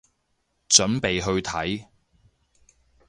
[0.67, 1.85] 準備去睇